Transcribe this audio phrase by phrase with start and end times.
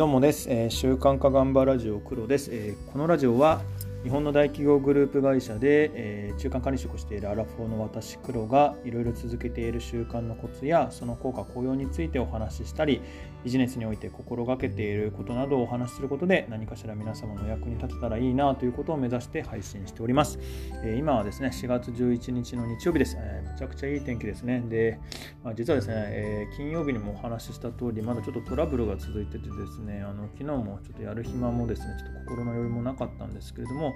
[0.00, 3.60] どうもです、えー、週刊化頑張ラジオ黒です、えー、このラジオは
[4.02, 13.02] 日本の大企業グループ会社で、えー、中間管理職しているアラフォーの私黒がいろいろ続けている習慣のコツやその効果効用についてお話ししたり
[13.44, 20.38] ビジネスにおいて心がけていることなどをお話しすることで何かしら皆様の役に立てたらいいなということを目指して配信しております、
[20.82, 24.62] えー、今はですね4月11日の日曜日です、えー、めちゃくちゃいい天気ですね。
[24.68, 24.98] で、
[25.44, 33.89] まあ、実はですね、えー、金曜日にもお話しした通りまだちょっとトラブルが続いててですねあの昨日もちょっとやる暇もですねちょっと心の余裕もなかったんですけれども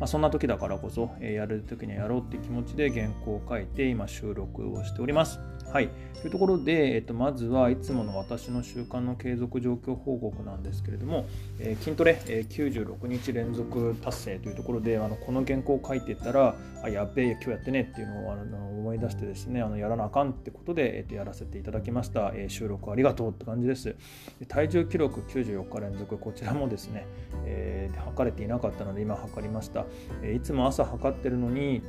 [0.00, 5.38] まあ、そんな時だからこそ、えー、やる時にはやろうっていう気持ちで原稿を書いて今収録をしております。
[5.74, 5.90] はい。
[6.20, 11.26] というところで、えっと、まずはいつもの私の習慣の継続状況報告なんですけれども、
[11.58, 22.30] えー、筋トレ、えー、96日連続達成というところで、あのこの原稿を書いていたら、あ、やべえ、今日やってねっていうのをあの思い出してですね、あのやらなあかんってことで、えっと、やらせていただきました。
[22.36, 23.96] えー、収録ありがとうって感じです。
[24.38, 27.04] で体重記録94日連続、こちらもですね、
[27.46, 29.86] えー、測れていなかったので今測りました。
[30.22, 31.82] えいつも朝測ってるのに、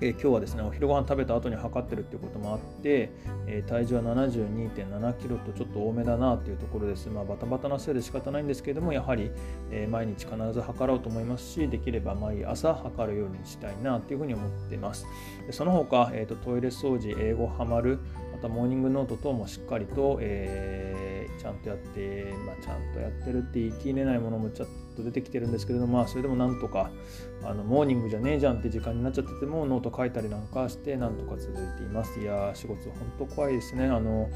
[0.00, 3.10] え、今日はですねお昼ご飯食べた後に測ってるっていうこともあって、
[3.46, 7.08] えー、体重は72.7キロとちょっと多めだなっていうところです。
[7.08, 9.30] まあ、バタバタなせいで仕方ないんですけれどもやはり、
[9.70, 15.06] えー、毎日必ず測ろうと思いますしできれば毎朝測るようにしたいなというふうに思っています。
[15.46, 17.98] でその他、えーと、トイレ掃除英語ハマる
[18.32, 26.90] またモーニングノート等もしっかりと、えー、ちゃんとやって、まあ、ちゃんとやってるって言い切れないものもちょっとと出てきてるんですけれども、まあ、それでもなんとか
[27.44, 32.18] あのモーニングじゃねえじゃんって時間になっちゃっててもノート書いたりなんかしてなんとか続いています。
[32.20, 33.86] いやー仕事本当怖いですね。
[33.86, 34.28] あの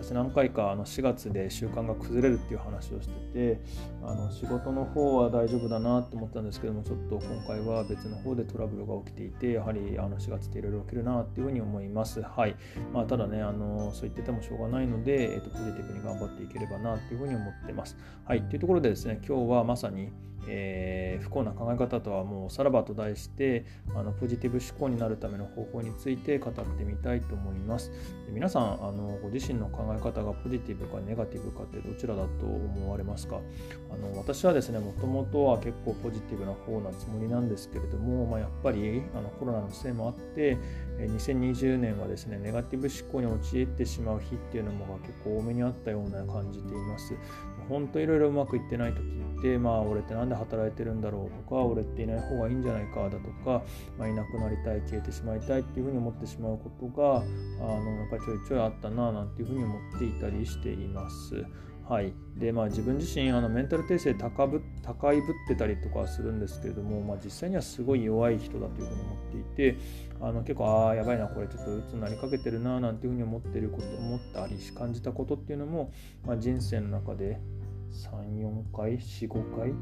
[0.00, 3.60] 私何回かあの4月で習慣が崩れるっていう話をしてて
[4.02, 12.22] あの仕事の方は大丈夫だなと思ったんですけどもちょっと今回は別の方でトラブルが起きていてやはりあの4月っていろいろ起きるなっていうふうに思います。
[12.22, 12.54] はい
[12.92, 17.96] まあ、ただねあのそう言っててもしょうがないので、えーと、ポジティブに頑張っていければなっていうふうに思ってます。
[18.24, 20.10] はいというところでですね今日はまさに
[20.48, 27.90] えー、不幸な考え方とはもうさらばと題してあのポジティブ思考になるための方法について語ってみたいと思います。
[28.26, 33.40] で皆さんあのご自身の考え方がポジティブかネガティブかってどちらだと思われますか？
[33.90, 40.56] あの私はですねもともとは結構ポジティブな方なつもりなんですけれども、まあ、やっぱりあのコロナのせいもあって
[40.98, 47.14] 2020年はですねネガティブ思考に陥ってしまう日っていうのも結構多めにあったような感じています。
[47.68, 49.02] 本当いろいろうまくいってない時
[49.38, 53.62] ってまあ俺って何で働いてるんだろうとか俺っていない方がいいんじゃないかだとか、
[53.98, 61.44] まあ、いなくなりたい消えてしまいたいっていうふうに思ってしまうことがあのやっぱりちょいちょいあったななんていうふうに思っていたりしています。
[61.88, 69.78] はい、でまあ自分自身あのメンタル訂正高ぶ高いぶってたりとかするんですけれども、まあ、実際にはすごい弱い人だというふうに思っていて
[70.20, 75.90] あの結構ああやばいなこれちょっとうつになりかけてるななんていうふうに思ってること思ったり感じたことっていうのも、
[76.26, 77.40] まあ、人生の中で
[77.90, 79.72] 3、4回、4、5回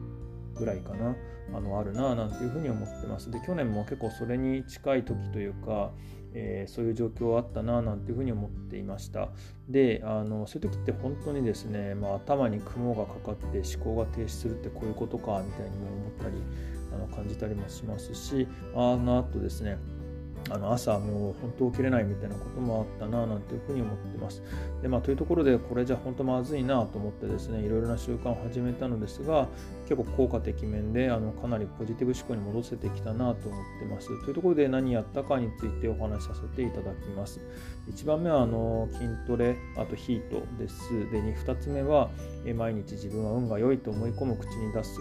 [0.54, 1.14] ぐらいかな、
[1.54, 3.30] あのあるななんていうふうに思ってます。
[3.30, 5.92] で、去年も結構それに近い時というか、
[6.38, 9.30] えー、そういう状況あったななんていうふうに思っていました。
[9.68, 16.36] で、あのそういう時って本当にですね、まあ、頭に雲がかかって思考が停止するってこういうことかみたいにも思ったり
[16.92, 19.78] あの感じたりもしますし、あの後ですね、
[20.50, 24.42] あの朝もう本当起きれないみたいなこともあったななんていうふうに思ってます。
[24.82, 29.48] でまあ、というところでこれじゃ本当まずいなと思ってですねいろいろな習慣を始めたのですが
[29.88, 34.08] 結構効果的面であのかなりポジティブ思考に戻せてきたなと思ってます。
[34.24, 37.40] というところで何やったかについてお話しさせていただきます。
[37.90, 40.90] 1番目はあの筋トレ、あとヒートです。
[41.10, 42.10] で2つ目は
[42.54, 45.00] 毎日自分は運が良いと思い込む口に出す。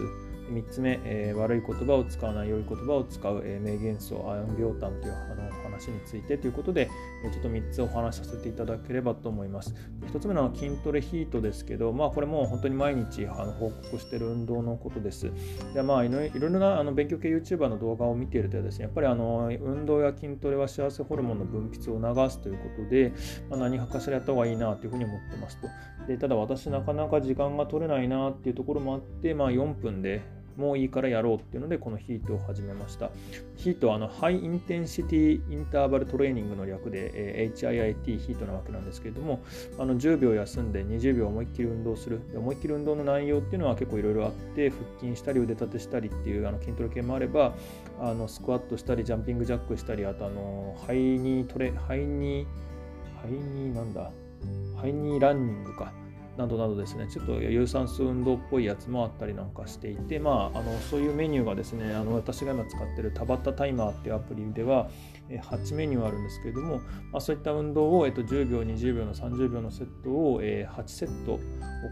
[0.50, 6.90] 3つ目、えー、悪い言葉を使わない良い言葉を使う、えー、名言素アイオン病炭というあの話についてということで、
[7.24, 9.74] えー、ちょっと3つお話しさせていただければと思います。
[10.12, 15.30] 1つ目の筋トレヒートですけど、まあ、これも本当に毎日あの報告している運動のことです。
[15.74, 23.12] でまあ、いろいろなあの勉強系 YouTuber の動画を見ているとですね、やっぱりあの運動や筋トレは幸せホルモンの分泌を促すということで、
[23.50, 25.68] まあ、何かしらやった方がいいなというふうに思ってますと。
[26.06, 30.22] でただ私なかなか時間が取れないなっていうところもあって、まあ、4分で
[30.56, 33.10] もういいからやろうっていうので、このヒートを始めました。
[33.56, 39.42] ヒートはあのハイインテンシティインターバルトレーニングの略で、えー、HIIT ヒートなわけなんですけれども、
[39.78, 42.20] あの10秒休んで20秒思いっきり運動する。
[42.34, 47.54] 思いっきり運動の内容っていうのは結構いろいろあって、腹筋したり腕立てしたりっていうあの筋トレ系もあれば、
[48.00, 54.10] あのスクワットしたり、 jumping jack したり、あとあの high knee トレ、 high knee、high knee なんだ、
[54.76, 55.92] high knee running か。
[56.36, 64.88] などなどですねちょっと有酸素運動っぽいやつもあったりなんかしていて、まあ、あのそういうメニューがですねあの私が今使ってるタバタタイマーっていうアプリでは
[65.30, 66.78] 8メニューあるんですけれども、
[67.12, 71.40] まあ、そういった運動を、えっと、10秒20秒の30秒のセットを、え8セット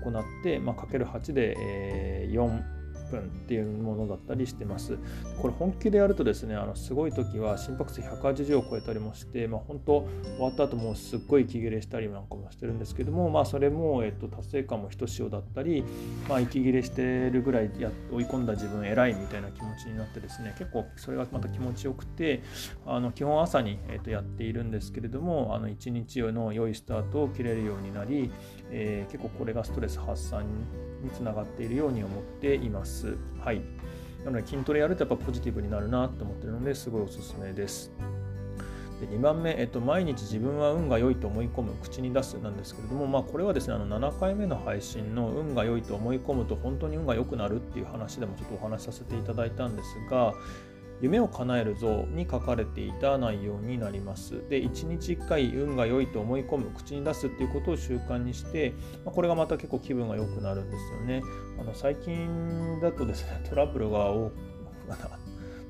[0.04, 2.83] 行って、まあ、かける8で、え4
[3.14, 4.98] 分っていうものだったりしてます。
[5.40, 10.06] これ本気でやるとですね、あのすごい時は心拍数180を超えたりもして、まあ、本当
[10.36, 15.84] 終わった後もすっごい息切れしたりなんかもしてるんですけども、まあ、それも、えっと、達成感もひとしおだったり、
[16.28, 22.42] まあ、息切れしてるぐらいや追い込んだ自分偉いみたいな気持ちになってですね、結構それがまた気持ちよくて、
[22.86, 28.30] あの基本朝に、えっと、やっているんですけれども、あの1日の良いスタートを切れるようになり、
[28.70, 30.44] えー、結構これがストレス発散
[31.02, 33.03] につながっているように思っています。
[33.40, 33.62] はい。
[34.24, 37.92] なので筋トレやるとやっぱポジティブになるなと思ってるのですごいおすすめです。
[39.00, 50.32] で2番目、えっと、毎日自分は運が良いと思い込む、口に出すなんですけれども、まあ、これはですね、あの7回目の配信の運が良いと思い込むと本当に運が良くなるっていう話でもちょっとお話しさせていただいたんですが、
[51.04, 54.42] 夢を叶える像に書かれていた内容になります。
[54.48, 58.72] で、1日1回運が良いと思い込む、口に出すっていうことを習慣にして、
[59.04, 61.22] ま、これがまた結構気分が良くなるんですよね。
[61.60, 64.32] あの最近だとですね、 トラブルが多く、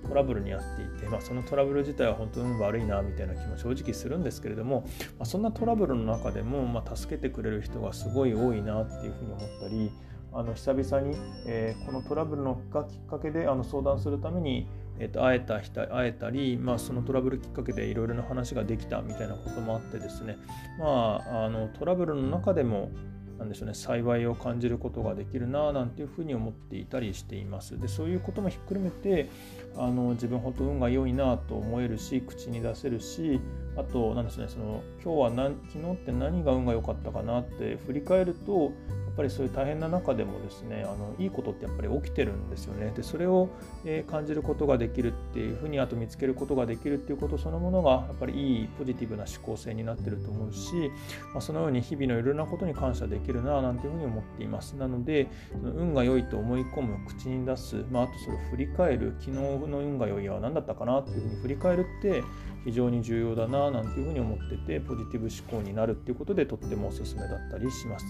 [0.06, 4.82] トラブルに遭っていて、まあ、そのトラブル自体は本当に悪いなみたいな気も正直するんですけれども、
[5.18, 9.90] まあ、そんなトラブルの中でも、まあ、助けてくれる人がすごい多いなっていうふうに思ったり
[10.32, 11.16] あの久々に、
[11.46, 20.38] えー、このトラブルのがきっかけであの相談するためにえー、と会えた人会えたり、まあ、そのトラブルきっかけでいろいろな話ができたみたいなこともあってですね、
[20.78, 22.90] まあ、あのトラブルの中でも
[23.38, 27.78] なんでしょうね、幸いを感じることができるななんていうふうに思っていたりしています。
[27.78, 29.28] でそういうこともひっくるめて
[29.76, 33.40] あの自分本当運が良いなと思えるし口に出せるし
[33.76, 38.72] あとなんですねその今日は何昨日って何が運が良かったかなって振り返ると
[39.16, 42.92] ぱりそういう大変な中でもですねあのいいことってやっぱり起きてるんですよね。
[42.94, 43.48] でそれを、
[43.84, 50.90] えー、感じることができるっていうふうにあと見つけることができるっていうことそのものがやっぱりいいポジティブな思考性になってると思うし、
[51.32, 54.72] まあ、そのように日々のいろんなことに感謝できるななんていうふうに思っています。
[54.72, 59.38] なのでその運が良いと思い込む口に出す、まあ、あとそれを振り返る昨日
[59.68, 62.22] の運が良いは何だったかなっていうふうに振り返るって
[62.64, 68.06] 非常に重要だななんていうふうに思っててポジティブ思考になるっていうことでとってもおすすめだったりします。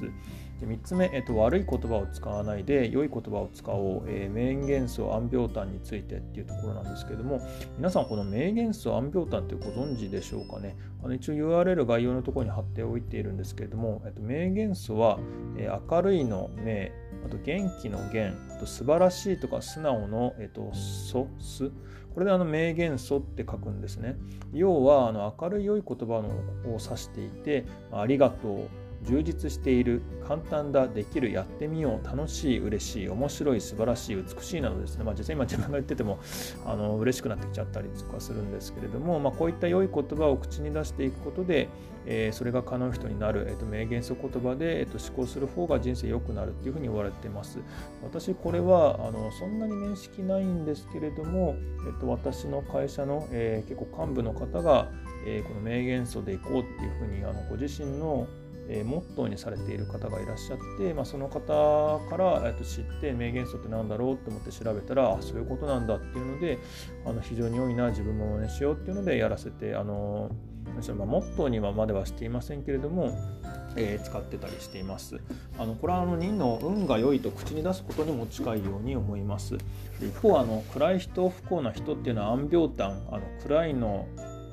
[0.60, 7.40] で3つ目、えっと、悪い言葉を使わないで良い言葉を使おう、えー、名言素暗病単についてっていうところなんですけども
[7.76, 10.76] 皆さんこの名言素暗病単ってご存知でしょうかね？
[11.02, 15.18] あの一応 URL 概要のところに貼っておいているんですけれども、えっと、名言素は、
[15.58, 16.92] えー、明るいの名
[17.26, 21.70] あと元気の元あと素晴らしいとか素直の、えっと、素す
[22.14, 24.16] これであの名言素って書くんですね。
[24.52, 26.28] 要はあの明るい良い言葉の
[26.72, 28.68] を指していて、ありがとう、
[29.04, 36.18] 充実している、簡単だ、できる、やってみよう、楽しい、嬉しい、面白い、素晴らしい、美しいなどですね、まあ、実際今自分が言ってても
[36.64, 41.68] あの嬉しくなってきちゃったりとかするんですけれども、まあ、こういった良い言葉を口に出していくことで、
[42.06, 47.58] えー、それが可能人になる、えーと、名言素言葉で、えーと、思考する方が人生良くなるっていうふうに言われてます。
[48.02, 51.56] 私、これはあのそんなに面識ないんですけれども、
[51.86, 54.90] えーと、私の会社の、えー、結構幹部の方が、
[55.26, 58.26] えー、この名言素でいこうっていうふうにあのご自身の
[58.68, 66.58] えー、モットーにされている方がいらっしゃって、まあ、その方から、えー、と知って名言素って何だろうと思って調べたらあそういうことなんだっていうので
[67.04, 70.30] あの非常に良いな自分も真似しようっていうのでやらせてあの、
[70.66, 73.16] まあ、モットーにはまではしていませんけれども
[73.76, 75.20] えー、使ってたりしています。
[75.58, 79.56] あのこれはあの人の運が良いと口に出すことにも近いように思います。
[80.00, 84.06] 一方あの暗い人不幸な人っていうのは暗病炭あの暗いの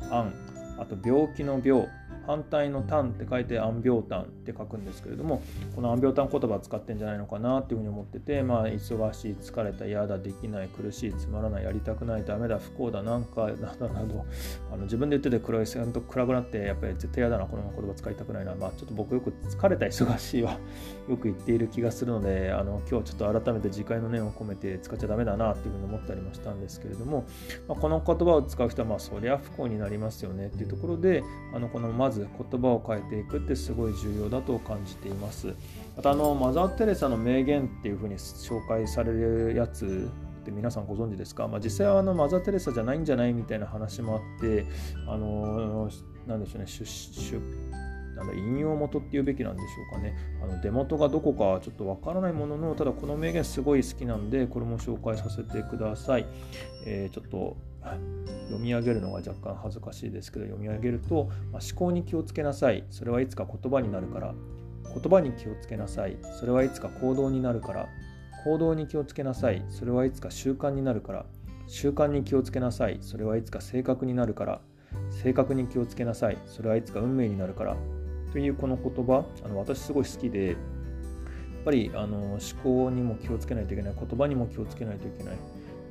[0.09, 0.33] 暗
[0.79, 1.87] あと病気の病
[2.25, 5.41] 反対の単って書いて暗病単って書くんですけれども
[5.75, 14.25] この暗病単言葉使ってんじゃないのかなっていうふうに思っててまあ忙しい疲れた嫌だできない苦しいつまらないやりたくないダメだ不幸だなんか などなど
[14.71, 18.55] あの自分で言ってて黒い線と暗くなってやっぱり絶対嫌だなこの言葉使いたくないな。
[18.55, 20.57] まあちょっと僕よく疲れた忙しいは
[21.09, 27.25] よく言っている気がするのであの今日ちょっと改めて次回の念を込めて使っちゃダメだなっていうふうに思ったりもしたんですけれども、
[27.67, 31.23] まあ、この言葉を使う人はまあそりゃ不幸になりますよねっていうところで
[31.53, 35.53] あのこのまず言葉を変えていくってすごい重要だと感じています。
[35.95, 40.09] またあのマザー・テレサの名言っていうふうに紹介されるやつ
[40.41, 44.65] って皆さんご存知ですか、まあ、実際はあのマザー・テレサじゃないんじゃないみたいな話もあって
[45.07, 45.89] あの
[46.27, 47.41] なんでしょうね出出
[48.21, 50.15] なんだ引用元っていうべきなんでしょうかね。
[50.43, 56.27] あの出元がどこかちょっとわからないものの、ただこの名言すごい好きなんで、これも紹介させてください。
[56.85, 62.85] えー、ちょっと読み上げるのが若干恥ずかしいですけど読み上げると、まあ、思考に気をつけなさい。
[62.89, 64.33] それはいつか言葉になるから。
[64.93, 66.17] 言葉に気をつけなさい。
[66.39, 67.87] それはいつか行動になるから。
[68.43, 69.63] 行動に気をつけなさい。
[69.69, 71.25] それはいつか習慣になるから。
[71.67, 72.97] 習慣に気をつけなさい。
[73.01, 74.61] それはいつか性格になるから。
[75.09, 76.37] 性格に気をつけなさい。
[76.45, 77.77] それはいつか運命になるから。
[78.33, 80.57] というこの言葉あの私すごい好きでやっ
[81.65, 83.95] ぱりあの思考にも気をつけないといけない。
[83.97, 85.35] 言葉にも気をつけないといけない。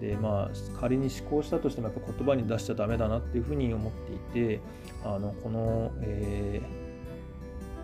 [0.01, 4.19] でまあ仮に思考したとしてもやっぱ言葉に出しちゃダメだなっていうふうに思ってい
[4.57, 4.61] て
[5.05, 6.91] あのこの、えー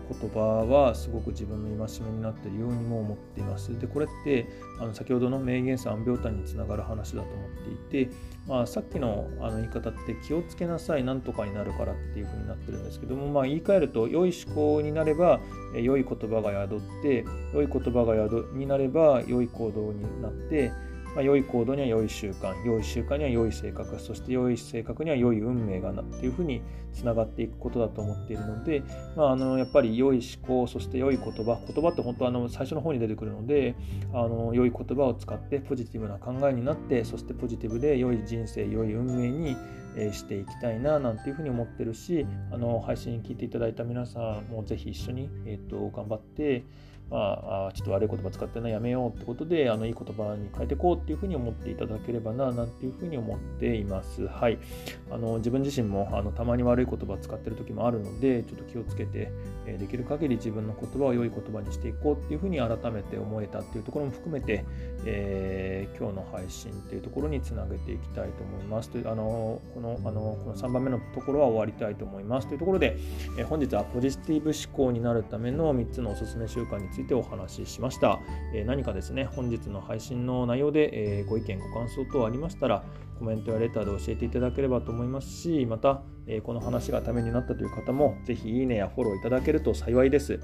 [0.09, 3.77] 言葉はすごく自分の戒めになっているようにも思っています。
[3.77, 4.47] でこれって
[4.79, 7.49] あの先ほどの名言三秒単につながる話だと思っ
[7.89, 8.11] ていて、
[8.47, 15.39] まあ、さっきのあの言い方って気をつけなさいなんとかになるからっていうふうになってるんですけども、まあ、言い換えると良い思考になれば
[15.75, 20.71] 良い言葉が宿って良い言葉が宿になれば良い行動になって
[21.17, 26.61] まあ、良い行動には良い習慣、良い習慣には良い性格、そして良い性格には良い運命がなっていうふうに
[26.93, 28.83] つながっていくことだと思っているので、
[29.15, 33.73] まあ、あのやっぱり良い思考、そして良い言葉、言葉って本当あの最初の方に出てくるので、
[34.13, 39.57] あの良い言葉を使ってポジティブな考えになって、そしてポジティブで良い人生、良い運命に
[40.13, 46.63] していきたいななんていうふうに思ってるし、あの配信聞いていただいた皆さんもぜひ一緒に、えー、と頑張って、
[47.09, 54.27] まあ、ちょっと悪い言葉使ってなやめようってことで、あのいい言葉に変えていこうっていうふうに思っていただければな、なんていうふうに思っています。
[54.27, 54.57] はい。
[55.09, 59.31] あの自分自身もあのたまに悪い言葉使ってる時もあるので、ちょっと気をつけて、
[59.77, 64.63] できる限り自分の言葉を良い言葉にしていこうっていうふうに改めて思えたっていうところも含めて、
[65.05, 68.89] えー、今日の配信っていうところにつなげていきたいと思います。
[68.89, 72.47] というあのこのあのこの3番目のところは終わりたいと思います。
[72.47, 72.97] というところで、
[73.37, 78.19] え本日はポジティブ思考になるための3つのおすすめ習慣についてついてお話ししました。
[78.53, 82.83] え何かですね、本日の配信の内容で、えご意見、ご感想等ありましたら、
[83.19, 90.39] コメントやレターで教えていただければと思いますし、また、えこの話がためになったという方も、ぜひいいねやフォローいただけると幸いです。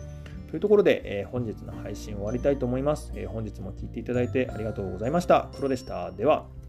[0.50, 5.50] というところで、え本日の配信終わりたいと思います、え本日も聴いていただいてありがとうございました。
[5.56, 6.12] プロでした。
[6.12, 6.63] では。